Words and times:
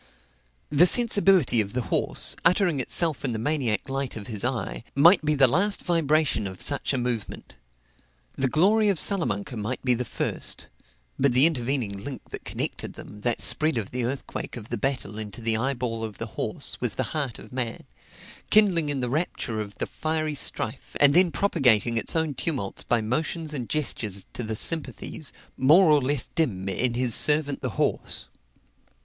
The 0.71 0.87
sensibility 0.87 1.61
of 1.61 1.73
the 1.73 1.83
horse, 1.83 2.35
uttering 2.43 2.79
itself 2.79 3.23
in 3.23 3.33
the 3.33 3.37
maniac 3.37 3.87
light 3.87 4.17
of 4.17 4.25
his 4.25 4.43
eye, 4.43 4.83
might 4.95 5.23
be 5.23 5.35
the 5.35 5.45
last 5.45 5.83
vibration 5.83 6.47
of 6.47 6.59
such 6.59 6.91
a 6.91 6.97
movement; 6.97 7.53
the 8.35 8.47
glory 8.47 8.89
of 8.89 8.99
Salamanca 8.99 9.55
might 9.57 9.85
be 9.85 9.93
the 9.93 10.03
first 10.03 10.65
but 11.19 11.33
the 11.33 11.45
intervening 11.45 12.03
link 12.03 12.31
that 12.31 12.43
connected 12.45 12.93
them, 12.93 13.21
that 13.21 13.41
spread 13.43 13.75
the 13.75 14.03
earthquake 14.03 14.57
of 14.57 14.69
the 14.69 14.77
battle 14.79 15.19
into 15.19 15.39
the 15.39 15.55
eyeball 15.55 16.03
of 16.03 16.17
the 16.17 16.25
horse, 16.33 16.81
was 16.81 16.95
the 16.95 17.03
heart 17.13 17.37
of 17.37 17.53
man 17.53 17.83
kindling 18.49 18.89
in 18.89 19.01
the 19.01 19.07
rapture 19.09 19.59
of 19.59 19.75
the 19.77 19.85
fiery 19.85 20.33
strife, 20.33 20.95
and 20.99 21.13
then 21.13 21.29
propagating 21.29 21.95
its 21.97 22.15
own 22.15 22.33
tumults 22.33 22.81
by 22.81 23.01
motions 23.01 23.53
and 23.53 23.69
gestures 23.69 24.25
to 24.33 24.41
the 24.41 24.55
sympathies, 24.55 25.31
more 25.57 25.91
or 25.91 26.01
less 26.01 26.29
dim, 26.33 26.67
in 26.67 26.95
his 26.95 27.13
servant 27.13 27.61
the 27.61 27.69
horse. 27.77 28.25